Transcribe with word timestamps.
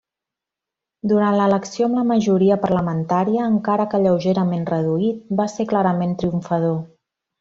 Durant 1.11 1.35
l'elecció 1.39 1.89
amb 1.89 1.97
la 1.99 2.05
majoria 2.11 2.57
parlamentària, 2.63 3.43
encara 3.57 3.85
que 3.93 4.01
lleugerament 4.07 4.65
reduït, 4.75 5.21
va 5.43 5.47
ser 5.57 5.67
clarament 5.75 6.17
triomfador. 6.25 6.79